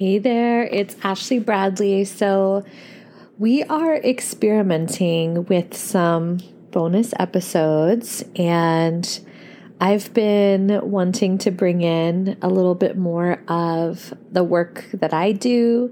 [0.00, 2.04] Hey there, it's Ashley Bradley.
[2.06, 2.64] So,
[3.38, 6.38] we are experimenting with some
[6.70, 9.20] bonus episodes, and
[9.82, 15.32] I've been wanting to bring in a little bit more of the work that I
[15.32, 15.90] do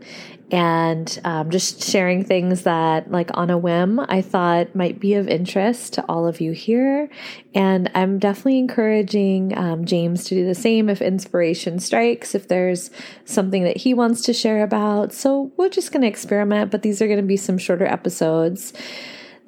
[0.51, 5.27] and um, just sharing things that, like on a whim, I thought might be of
[5.27, 7.09] interest to all of you here.
[7.55, 12.91] And I'm definitely encouraging um, James to do the same if inspiration strikes, if there's
[13.25, 15.15] something that he wants to share about.
[15.15, 18.75] So we're just going to experiment, but these are going to be some shorter episodes.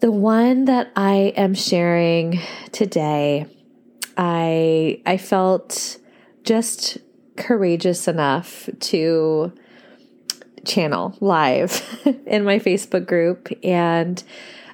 [0.00, 2.40] The one that I am sharing
[2.72, 3.46] today
[4.20, 5.98] I I felt
[6.44, 6.98] just
[7.36, 9.52] courageous enough to
[10.66, 11.82] channel live
[12.26, 14.22] in my Facebook group and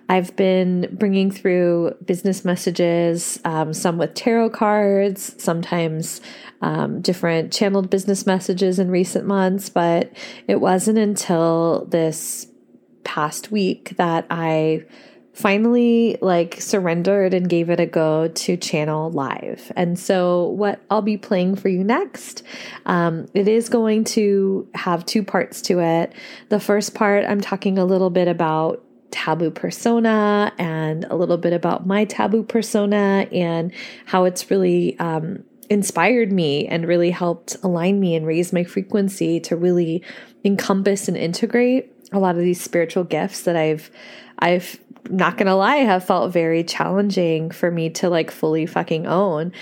[0.09, 6.21] I've been bringing through business messages, um, some with tarot cards, sometimes
[6.61, 9.69] um, different channeled business messages in recent months.
[9.69, 10.13] But
[10.47, 12.47] it wasn't until this
[13.03, 14.85] past week that I
[15.37, 19.71] finally like surrendered and gave it a go to channel live.
[19.77, 22.43] And so, what I'll be playing for you next,
[22.87, 26.15] um, it is going to have two parts to it.
[26.49, 31.53] The first part, I'm talking a little bit about taboo persona and a little bit
[31.53, 33.73] about my taboo persona and
[34.07, 39.39] how it's really um, inspired me and really helped align me and raise my frequency
[39.41, 40.03] to really
[40.45, 43.91] encompass and integrate a lot of these spiritual gifts that I've
[44.39, 44.79] I've
[45.11, 49.53] not gonna lie, have felt very challenging for me to like fully fucking own.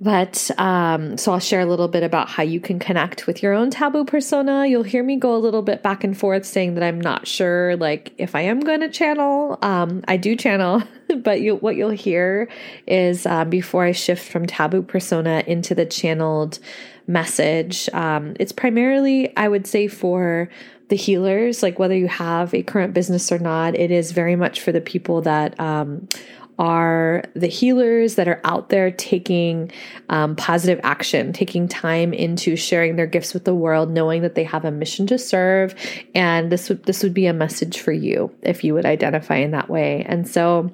[0.00, 3.54] But um, so I'll share a little bit about how you can connect with your
[3.54, 4.66] own taboo persona.
[4.66, 7.76] You'll hear me go a little bit back and forth saying that I'm not sure,
[7.76, 9.58] like, if I am going to channel.
[9.62, 10.82] Um, I do channel,
[11.22, 12.48] but you, what you'll hear
[12.86, 16.58] is uh, before I shift from taboo persona into the channeled
[17.06, 20.50] message, um, it's primarily, I would say, for
[20.88, 24.60] the healers, like whether you have a current business or not, it is very much
[24.60, 26.08] for the people that um,
[26.58, 29.70] are the healers that are out there taking
[30.08, 34.44] um, positive action, taking time into sharing their gifts with the world, knowing that they
[34.44, 35.74] have a mission to serve.
[36.14, 39.50] And this would this would be a message for you if you would identify in
[39.50, 40.04] that way.
[40.08, 40.70] And so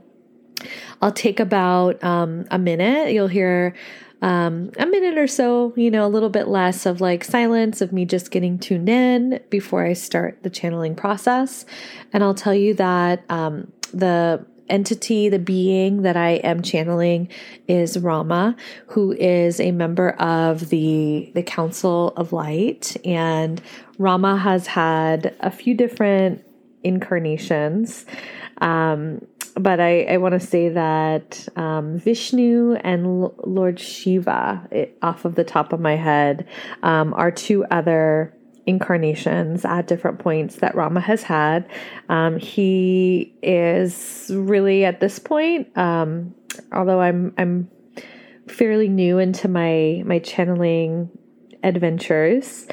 [1.00, 3.12] I'll take about um, a minute.
[3.12, 3.74] You'll hear
[4.22, 7.92] um, a minute or so, you know, a little bit less of like silence of
[7.92, 11.66] me just getting tuned in before I start the channeling process.
[12.12, 17.28] And I'll tell you that um, the entity, the being that I am channeling
[17.66, 18.56] is Rama,
[18.86, 23.60] who is a member of the the Council of Light, and
[23.98, 26.44] Rama has had a few different
[26.84, 28.06] incarnations.
[28.58, 34.98] Um, but I, I want to say that um, Vishnu and L- Lord Shiva, it,
[35.02, 36.46] off of the top of my head,
[36.82, 38.34] um, are two other
[38.66, 41.68] incarnations at different points that Rama has had.
[42.08, 46.34] Um, he is really at this point, um,
[46.72, 47.70] although I'm I'm
[48.48, 51.10] fairly new into my my channeling
[51.62, 52.66] adventures.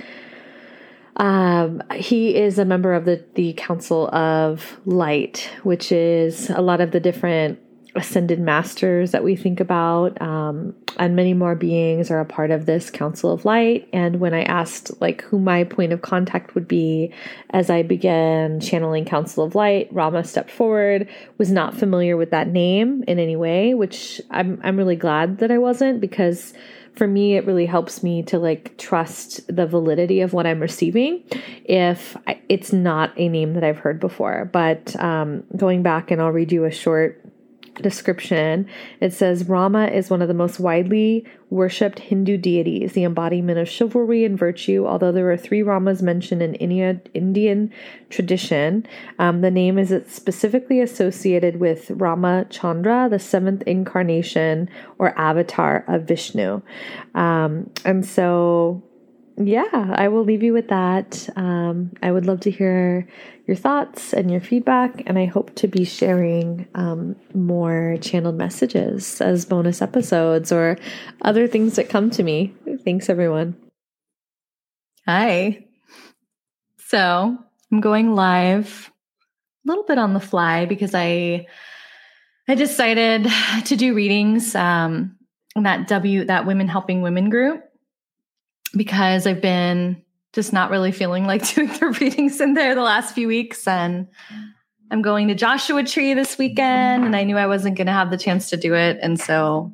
[1.19, 6.79] Um, he is a member of the, the Council of Light, which is a lot
[6.79, 7.59] of the different
[7.95, 12.65] ascended masters that we think about, um, and many more beings are a part of
[12.65, 13.89] this Council of Light.
[13.91, 17.11] And when I asked like who my point of contact would be
[17.49, 22.47] as I began channeling Council of Light, Rama stepped forward, was not familiar with that
[22.47, 26.53] name in any way, which I'm I'm really glad that I wasn't because
[26.99, 31.23] for me it really helps me to like trust the validity of what i'm receiving
[31.63, 32.17] if
[32.49, 34.49] it's not a name that i've heard before.
[34.51, 37.23] But um, going back and i'll read you a short
[37.75, 38.67] description,
[38.99, 43.67] it says Rama is one of the most widely worshipped Hindu deities, the embodiment of
[43.67, 44.85] chivalry and virtue.
[44.85, 47.71] Although there are three Ramas mentioned in India, Indian
[48.09, 48.85] tradition,
[49.17, 56.03] um, the name is specifically associated with Rama Chandra, the seventh incarnation or avatar of
[56.03, 56.61] Vishnu.
[57.15, 58.83] Um, and so
[59.41, 61.29] yeah, I will leave you with that.
[61.37, 63.07] Um, I would love to hear
[63.47, 69.21] your thoughts and your feedback, and I hope to be sharing um, more channeled messages
[69.21, 70.77] as bonus episodes or
[71.21, 72.53] other things that come to me.
[72.83, 73.55] Thanks, everyone.
[75.07, 75.65] Hi.
[76.87, 77.37] So
[77.71, 78.91] I'm going live
[79.65, 81.47] a little bit on the fly because I
[82.49, 83.27] I decided
[83.65, 85.15] to do readings um,
[85.55, 87.63] that W that Women Helping Women group
[88.75, 90.01] because I've been
[90.33, 93.67] just not really feeling like doing the readings in there the last few weeks.
[93.67, 94.07] And
[94.91, 98.11] I'm going to Joshua Tree this weekend, and I knew I wasn't going to have
[98.11, 98.97] the chance to do it.
[99.01, 99.71] And so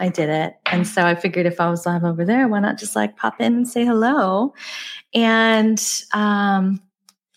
[0.00, 0.54] I did it.
[0.66, 3.40] And so I figured if I was live over there, why not just like pop
[3.40, 4.54] in and say hello?
[5.14, 5.82] And
[6.12, 6.82] um,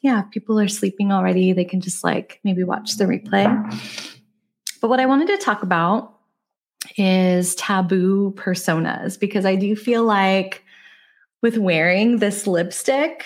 [0.01, 3.45] yeah, people are sleeping already, they can just like maybe watch the replay.
[4.81, 6.18] But what I wanted to talk about
[6.97, 10.63] is taboo personas because I do feel like
[11.41, 13.25] with wearing this lipstick,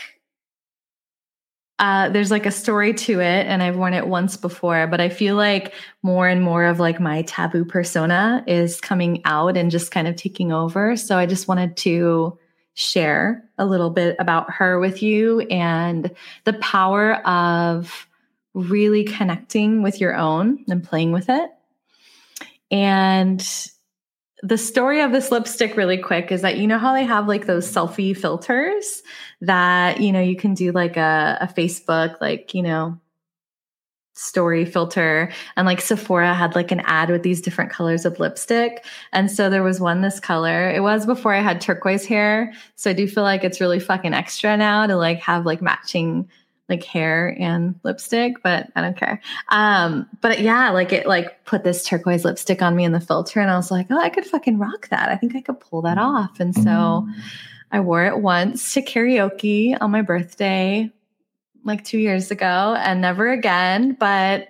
[1.80, 5.10] uh, there's like a story to it, and I've worn it once before, but I
[5.10, 5.74] feel like
[6.04, 10.16] more and more of like my taboo persona is coming out and just kind of
[10.16, 10.96] taking over.
[10.96, 12.38] So I just wanted to
[12.76, 16.12] share a little bit about her with you and
[16.46, 18.08] the power of
[18.54, 21.50] really connecting with your own and playing with it.
[22.74, 23.48] And
[24.42, 27.46] the story of this lipstick really quick is that you know how they have like
[27.46, 29.04] those selfie filters
[29.42, 33.00] that you know you can do like a, a facebook like you know
[34.16, 35.32] story filter.
[35.56, 38.86] And like Sephora had like an ad with these different colors of lipstick.
[39.12, 40.70] And so there was one this color.
[40.70, 42.54] It was before I had turquoise hair.
[42.76, 46.30] So I do feel like it's really fucking extra now to like have like matching
[46.74, 49.22] like hair and lipstick, but I don't care.
[49.50, 53.40] Um, but yeah, like it like put this turquoise lipstick on me in the filter,
[53.40, 55.10] and I was like, oh, I could fucking rock that.
[55.10, 56.40] I think I could pull that off.
[56.40, 57.08] And so
[57.72, 60.92] I wore it once to karaoke on my birthday,
[61.64, 63.96] like two years ago, and never again.
[64.00, 64.50] But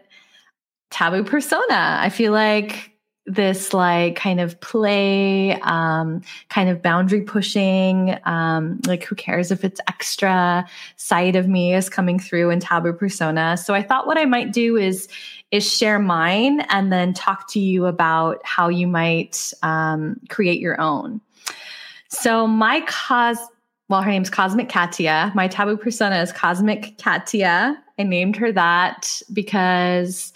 [0.91, 1.97] taboo persona.
[1.99, 2.92] I feel like
[3.25, 9.63] this like kind of play, um, kind of boundary pushing, um, like who cares if
[9.63, 10.65] it's extra
[10.97, 13.55] side of me is coming through in taboo persona.
[13.55, 15.07] So I thought what I might do is
[15.51, 20.81] is share mine and then talk to you about how you might um, create your
[20.81, 21.21] own.
[22.09, 23.37] So my cause,
[23.87, 25.31] well, her name's Cosmic Katia.
[25.35, 27.77] My taboo persona is Cosmic Katia.
[27.99, 30.33] I named her that because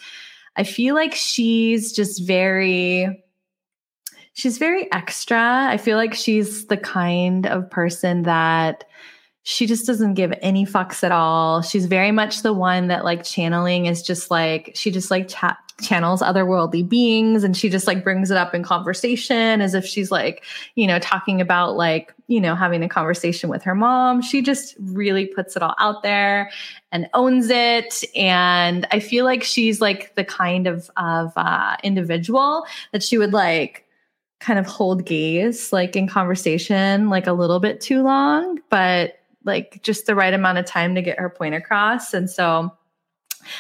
[0.58, 3.24] I feel like she's just very
[4.34, 5.68] she's very extra.
[5.70, 8.84] I feel like she's the kind of person that
[9.44, 11.62] she just doesn't give any fucks at all.
[11.62, 15.58] She's very much the one that like channeling is just like she just like chat
[15.82, 20.12] channels otherworldly beings and she just like brings it up in conversation as if she's
[20.12, 20.44] like,
[20.76, 24.22] you know, talking about like, you know, having a conversation with her mom.
[24.22, 26.50] She just really puts it all out there
[26.92, 28.04] and owns it.
[28.16, 33.34] And I feel like she's like the kind of of uh, individual that she would
[33.34, 33.86] like
[34.40, 39.82] kind of hold gaze like in conversation like a little bit too long, but like
[39.84, 42.14] just the right amount of time to get her point across.
[42.14, 42.72] And so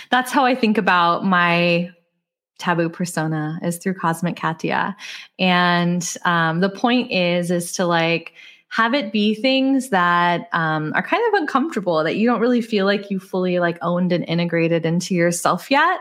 [0.09, 1.91] that's how I think about my
[2.57, 4.95] taboo persona is through cosmic katia.
[5.39, 8.33] And um, the point is is to like
[8.69, 12.85] have it be things that um, are kind of uncomfortable that you don't really feel
[12.85, 15.99] like you fully like owned and integrated into yourself yet.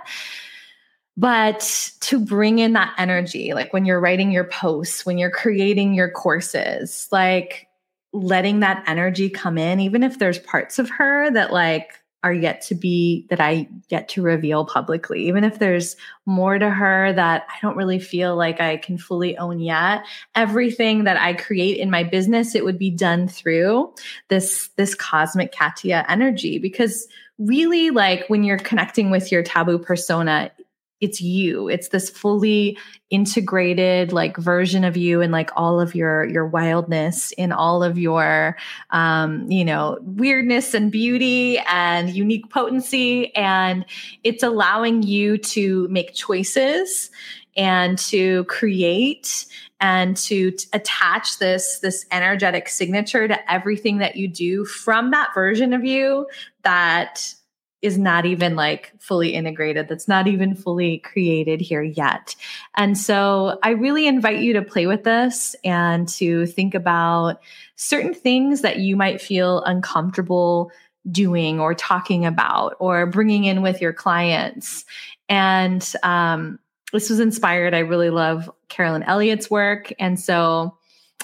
[1.17, 5.95] But to bring in that energy like when you're writing your posts when you're creating
[5.95, 7.69] your courses like
[8.13, 11.95] letting that energy come in even if there's parts of her that like
[12.27, 15.29] are yet to be that I get to reveal publicly.
[15.29, 15.95] Even if there's
[16.27, 21.05] more to her that I don't really feel like I can fully own yet, everything
[21.05, 23.95] that I create in my business, it would be done through
[24.27, 27.07] this this cosmic Katia energy because
[27.39, 30.51] really like when you're connecting with your taboo persona,
[31.01, 31.69] it's you.
[31.69, 32.79] It's this fully
[33.11, 37.97] integrated like version of you and like all of your your wildness in all of
[37.97, 38.57] your
[38.91, 43.35] um you know weirdness and beauty and unique potency.
[43.37, 43.85] And
[44.25, 47.11] it's allowing you to make choices
[47.57, 49.47] and to create
[49.81, 55.35] and to t- attach this this energetic signature to everything that you do from that
[55.35, 56.27] version of you
[56.63, 57.35] that
[57.87, 62.35] is not even like fully integrated, that's not even fully created here yet.
[62.77, 67.41] And so I really invite you to play with this and to think about
[67.77, 70.71] certain things that you might feel uncomfortable
[71.11, 74.85] doing or talking about or bringing in with your clients.
[75.29, 76.59] And um,
[76.93, 77.75] this was inspired.
[77.75, 79.93] I really love Carolyn Elliott's work.
[79.99, 80.77] And so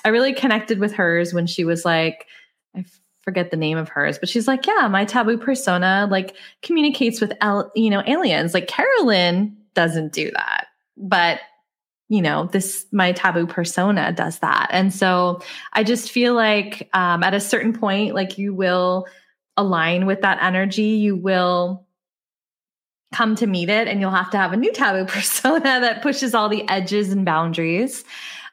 [0.04, 2.26] I really connected with hers when she was like,
[2.74, 2.84] I
[3.22, 7.32] forget the name of hers, but she's like, yeah, my taboo persona like communicates with
[7.40, 8.54] el- you know aliens.
[8.54, 11.40] Like Carolyn doesn't do that, but
[12.08, 15.40] you know this my taboo persona does that, and so
[15.72, 19.06] I just feel like um, at a certain point, like you will
[19.56, 21.86] align with that energy, you will
[23.12, 26.34] come to meet it, and you'll have to have a new taboo persona that pushes
[26.34, 28.04] all the edges and boundaries.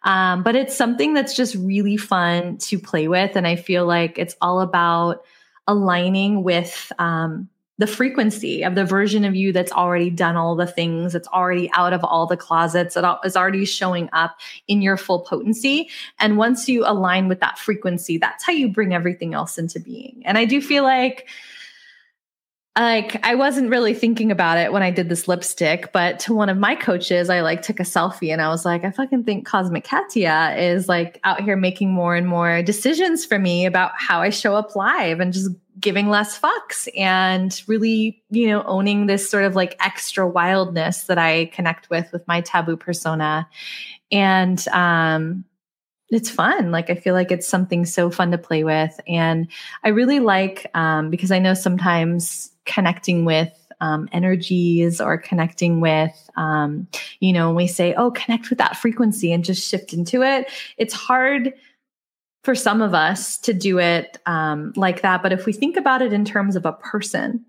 [0.03, 3.35] Um, but it's something that's just really fun to play with.
[3.35, 5.23] And I feel like it's all about
[5.67, 10.67] aligning with um, the frequency of the version of you that's already done all the
[10.67, 14.37] things, that's already out of all the closets, that is already showing up
[14.67, 15.89] in your full potency.
[16.19, 20.21] And once you align with that frequency, that's how you bring everything else into being.
[20.25, 21.27] And I do feel like,
[22.77, 26.49] like I wasn't really thinking about it when I did this lipstick, but to one
[26.49, 29.45] of my coaches, I like took a selfie and I was like, I fucking think
[29.45, 34.21] Cosmic Katia is like out here making more and more decisions for me about how
[34.21, 35.49] I show up live and just
[35.79, 41.17] giving less fucks and really, you know, owning this sort of like extra wildness that
[41.17, 43.49] I connect with with my taboo persona.
[44.11, 45.43] And um
[46.11, 46.71] it's fun.
[46.71, 48.99] Like I feel like it's something so fun to play with.
[49.07, 49.47] And
[49.83, 56.29] I really like um because I know sometimes connecting with um, energies or connecting with,
[56.35, 56.87] um,
[57.19, 60.47] you know, we say, oh, connect with that frequency and just shift into it,
[60.77, 61.53] it's hard
[62.43, 65.21] for some of us to do it um, like that.
[65.23, 67.45] But if we think about it in terms of a person,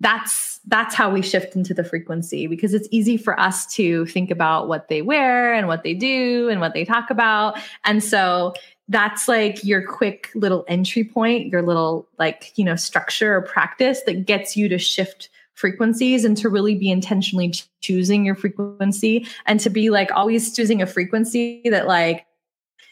[0.00, 4.30] that's that's how we shift into the frequency because it's easy for us to think
[4.30, 7.58] about what they wear and what they do and what they talk about.
[7.84, 8.54] And so
[8.88, 14.02] that's like your quick little entry point, your little like, you know, structure or practice
[14.02, 19.60] that gets you to shift frequencies and to really be intentionally choosing your frequency and
[19.60, 22.26] to be like always choosing a frequency that like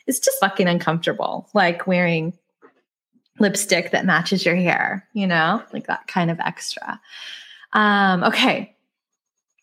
[0.06, 2.32] it's just fucking uncomfortable, like wearing
[3.38, 7.00] lipstick that matches your hair, you know, like that kind of extra.
[7.72, 8.76] Um, okay.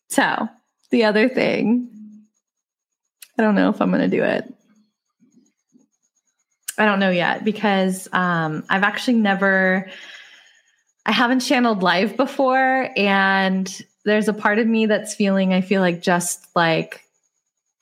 [0.10, 0.48] So
[0.92, 1.90] the other thing,
[3.38, 4.54] I don't know if I'm going to do it.
[6.80, 9.90] I don't know yet because um, I've actually never,
[11.06, 12.90] I haven't channeled live before.
[12.96, 13.70] And
[14.06, 17.04] there's a part of me that's feeling, I feel like just like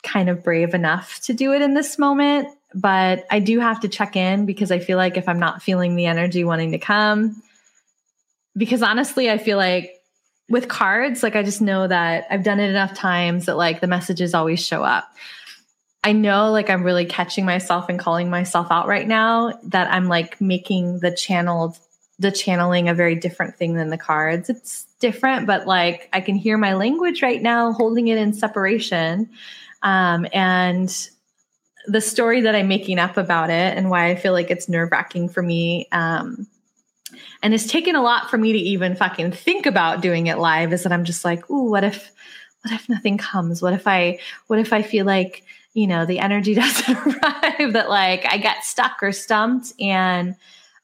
[0.04, 2.50] kind of brave enough to do it in this moment.
[2.74, 5.96] But I do have to check in because I feel like if I'm not feeling
[5.96, 7.42] the energy wanting to come,
[8.58, 9.94] because honestly, I feel like
[10.50, 13.88] with cards, like I just know that I've done it enough times that like the
[13.88, 15.08] messages always show up.
[16.04, 20.08] I know like I'm really catching myself and calling myself out right now that I'm
[20.08, 21.77] like making the channeled
[22.20, 24.50] the channeling a very different thing than the cards.
[24.50, 29.30] It's different, but like I can hear my language right now, holding it in separation.
[29.84, 31.10] Um, and
[31.86, 34.92] the story that I'm making up about it and why I feel like it's nerve
[34.92, 35.88] wracking for me.
[35.92, 36.48] Um,
[37.42, 40.74] and it's taken a lot for me to even fucking think about doing it live
[40.74, 42.12] is that I'm just like, ooh, what if,
[42.63, 43.62] what if nothing comes?
[43.62, 45.44] What if I, what if I feel like,
[45.77, 50.36] you know, the energy doesn't arrive that like I get stuck or stumped and,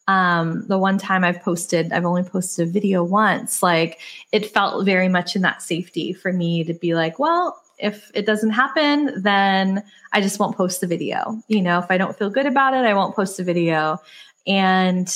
[0.10, 4.02] um the one time i've posted i've only posted a video once like
[4.34, 8.26] it felt very much in that safety for me to be like well if it
[8.26, 9.84] doesn't happen, then
[10.14, 11.42] I just won't post the video.
[11.48, 13.98] You know, if I don't feel good about it, I won't post the video.
[14.48, 15.14] And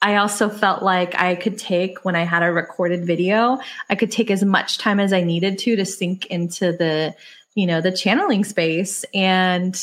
[0.00, 4.10] I also felt like I could take when I had a recorded video, I could
[4.10, 7.14] take as much time as I needed to to sink into the,
[7.54, 9.74] you know, the channeling space and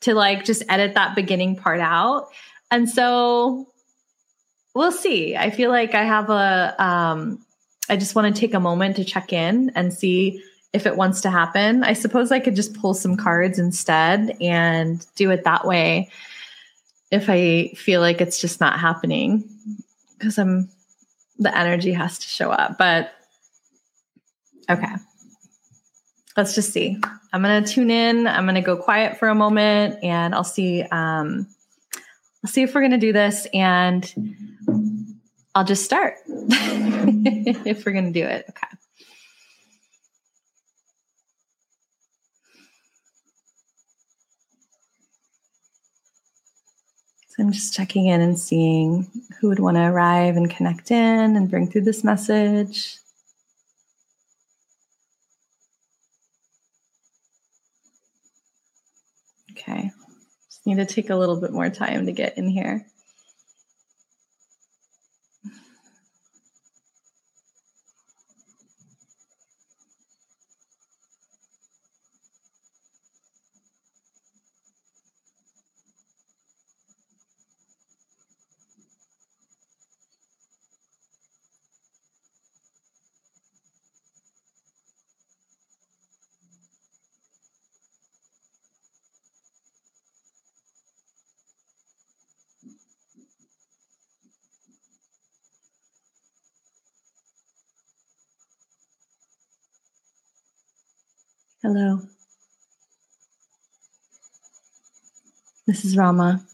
[0.00, 2.28] to like just edit that beginning part out.
[2.70, 3.68] And so
[4.74, 5.36] we'll see.
[5.36, 7.44] I feel like I have a um
[7.88, 11.20] I just want to take a moment to check in and see if it wants
[11.22, 11.84] to happen.
[11.84, 16.10] I suppose I could just pull some cards instead and do it that way
[17.10, 19.48] if I feel like it's just not happening
[20.18, 20.70] because I'm
[21.38, 22.78] the energy has to show up.
[22.78, 23.12] But
[24.70, 24.94] okay.
[26.36, 26.98] Let's just see.
[27.32, 28.26] I'm to tune in.
[28.26, 31.46] I'm to go quiet for a moment and I'll see um
[32.44, 34.12] I'll see if we're to do this and
[35.54, 38.46] I'll just start if we're to do it.
[38.48, 38.66] Okay.
[47.28, 49.10] So I'm just checking in and seeing
[49.40, 52.98] who would want to arrive and connect in and bring through this message.
[59.52, 59.90] Okay.
[60.48, 62.86] Just need to take a little bit more time to get in here.
[101.64, 102.00] Hello.
[105.64, 106.44] This is Rama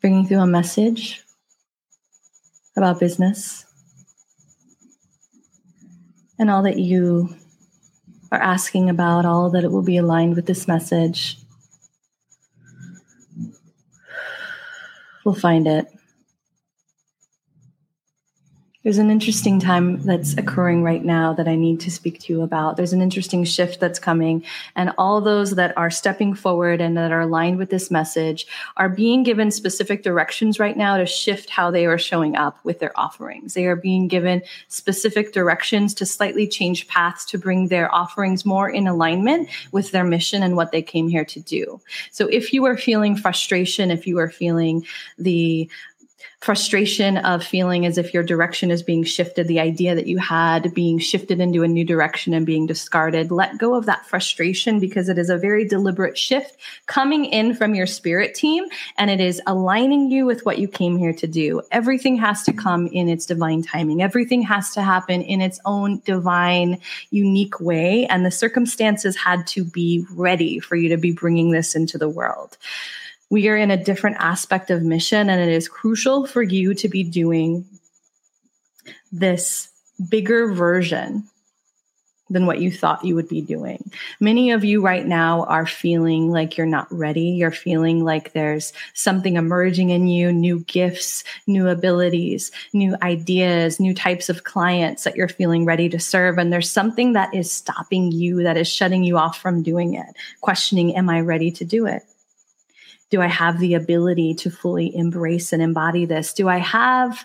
[0.00, 1.22] bringing through a message
[2.74, 3.66] about business
[6.38, 7.36] and all that you
[8.32, 11.36] are asking about, all that it will be aligned with this message.
[15.22, 15.93] We'll find it.
[18.84, 22.42] There's an interesting time that's occurring right now that I need to speak to you
[22.42, 22.76] about.
[22.76, 24.44] There's an interesting shift that's coming,
[24.76, 28.90] and all those that are stepping forward and that are aligned with this message are
[28.90, 32.92] being given specific directions right now to shift how they are showing up with their
[33.00, 33.54] offerings.
[33.54, 38.68] They are being given specific directions to slightly change paths to bring their offerings more
[38.68, 41.80] in alignment with their mission and what they came here to do.
[42.10, 44.84] So if you are feeling frustration, if you are feeling
[45.18, 45.70] the
[46.40, 50.74] frustration of feeling as if your direction is being shifted, the idea that you had
[50.74, 53.30] being shifted into a new direction and being discarded.
[53.30, 57.74] Let go of that frustration because it is a very deliberate shift coming in from
[57.74, 58.64] your spirit team
[58.98, 61.62] and it is aligning you with what you came here to do.
[61.70, 66.00] Everything has to come in its divine timing, everything has to happen in its own
[66.04, 66.78] divine,
[67.10, 68.06] unique way.
[68.06, 72.08] And the circumstances had to be ready for you to be bringing this into the
[72.08, 72.58] world
[73.34, 76.88] we are in a different aspect of mission, and it is crucial for you to
[76.88, 77.66] be doing
[79.10, 79.70] this
[80.08, 81.24] bigger version
[82.30, 83.90] than what you thought you would be doing.
[84.20, 87.22] Many of you right now are feeling like you're not ready.
[87.22, 93.94] You're feeling like there's something emerging in you, new gifts, new abilities, new ideas, new
[93.94, 96.38] types of clients that you're feeling ready to serve.
[96.38, 100.06] And there's something that is stopping you, that is shutting you off from doing it,
[100.40, 102.04] questioning, Am I ready to do it?
[103.14, 106.32] Do I have the ability to fully embrace and embody this?
[106.32, 107.24] Do I have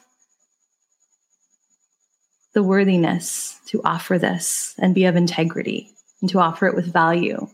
[2.53, 5.89] the worthiness to offer this and be of integrity
[6.21, 7.47] and to offer it with value?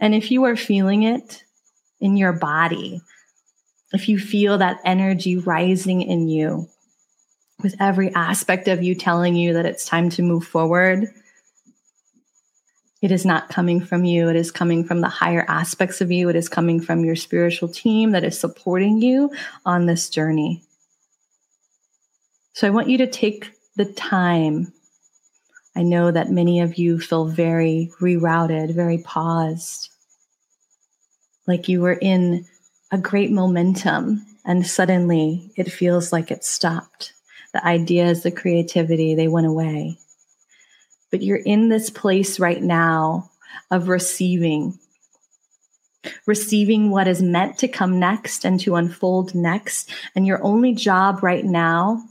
[0.00, 1.44] And if you are feeling it
[2.00, 3.02] in your body,
[3.92, 6.70] if you feel that energy rising in you,
[7.62, 11.12] with every aspect of you telling you that it's time to move forward,
[13.02, 14.28] it is not coming from you.
[14.28, 16.28] It is coming from the higher aspects of you.
[16.28, 19.30] It is coming from your spiritual team that is supporting you
[19.66, 20.62] on this journey.
[22.54, 24.72] So I want you to take the time.
[25.76, 29.90] I know that many of you feel very rerouted, very paused,
[31.46, 32.46] like you were in
[32.90, 37.12] a great momentum and suddenly it feels like it stopped.
[37.52, 39.98] The ideas, the creativity, they went away
[41.10, 43.30] but you're in this place right now
[43.70, 44.78] of receiving
[46.26, 49.92] receiving what is meant to come next and to unfold next.
[50.14, 52.02] And your only job right now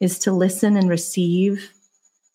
[0.00, 1.72] is to listen and receive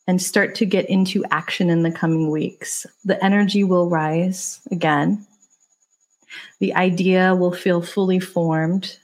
[0.08, 2.86] and start to get into action in the coming weeks.
[3.06, 5.26] The energy will rise again.
[6.60, 8.98] The idea will feel fully formed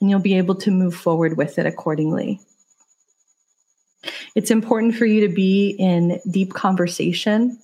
[0.00, 2.40] and you'll be able to move forward with it accordingly
[4.34, 7.58] it's important for you to be in deep conversation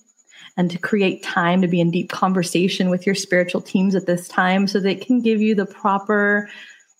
[0.57, 4.27] and to create time to be in deep conversation with your spiritual teams at this
[4.27, 6.49] time so they can give you the proper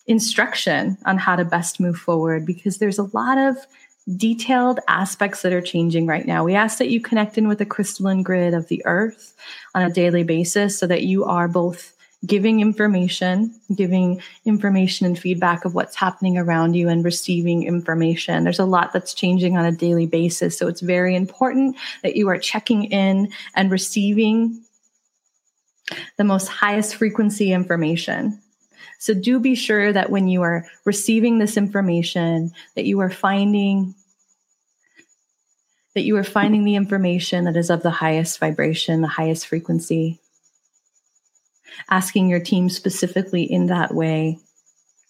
[0.06, 3.58] instruction on how to best move forward because there's a lot of
[4.16, 6.44] detailed aspects that are changing right now.
[6.44, 9.34] We ask that you connect in with the crystalline grid of the earth
[9.76, 15.66] on a daily basis so that you are both giving information, giving information and feedback
[15.66, 18.44] of what's happening around you and receiving information.
[18.44, 20.58] There's a lot that's changing on a daily basis.
[20.58, 24.64] So it's very important that you are checking in and receiving
[26.18, 28.42] the most highest frequency information.
[29.00, 33.94] So do be sure that when you are receiving this information that you are finding
[35.94, 40.20] that you are finding the information that is of the highest vibration, the highest frequency
[41.90, 44.40] asking your team specifically in that way.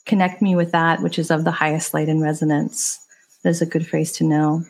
[0.05, 2.99] Connect me with that, which is of the highest light and resonance.
[3.43, 4.63] That is a good phrase to know.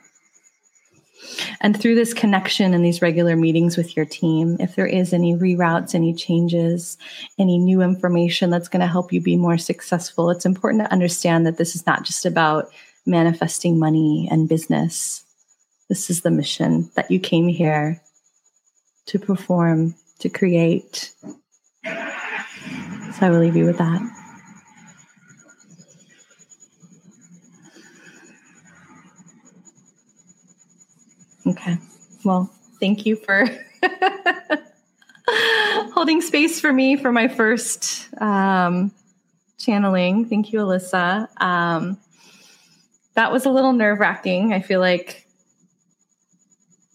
[1.62, 5.36] And through this connection and these regular meetings with your team, if there is any
[5.36, 6.98] reroutes, any changes,
[7.40, 11.46] any new information that's going to help you be more successful, it's important to understand
[11.46, 12.70] that this is not just about
[13.06, 15.24] manifesting money and business.
[15.90, 18.02] This is the mission that you came here
[19.08, 21.14] to perform, to create,
[23.14, 24.02] so I will leave you with that.
[31.48, 31.78] Okay.
[32.26, 33.46] Well, thank you for
[35.94, 38.92] holding space for me for my first um,
[39.58, 40.26] channeling.
[40.26, 41.28] Thank you, Alyssa.
[41.42, 41.98] Um,
[43.16, 44.54] that was a little nerve wracking.
[44.54, 45.26] I feel like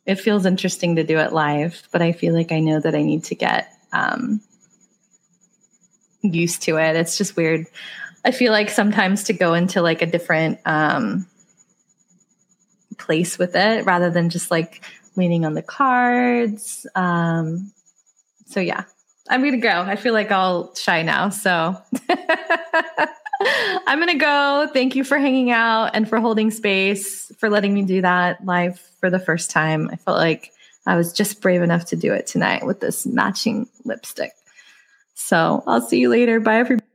[0.07, 3.02] it feels interesting to do it live, but I feel like I know that I
[3.02, 4.40] need to get um,
[6.22, 6.96] used to it.
[6.96, 7.66] It's just weird
[8.24, 11.26] I feel like sometimes to go into like a different um,
[12.98, 14.82] place with it rather than just like
[15.16, 16.87] leaning on the cards.
[16.94, 17.72] Um,
[18.46, 18.85] so yeah,
[19.28, 19.68] I'm gonna go.
[19.68, 21.30] I feel like I'll shy now.
[21.30, 21.76] So
[23.87, 24.68] I'm gonna go.
[24.72, 28.78] Thank you for hanging out and for holding space, for letting me do that live
[29.00, 29.90] for the first time.
[29.92, 30.52] I felt like
[30.87, 34.32] I was just brave enough to do it tonight with this matching lipstick.
[35.24, 36.40] So I'll see you later.
[36.40, 36.91] Bye, everybody.